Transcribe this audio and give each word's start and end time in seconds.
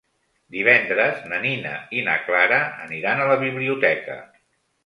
Divendres 0.53 1.19
na 1.33 1.41
Nina 1.43 1.75
i 1.99 2.05
na 2.09 2.17
Clara 2.25 2.59
aniran 2.89 3.23
a 3.27 3.31
la 3.33 3.39
biblioteca. 3.47 4.21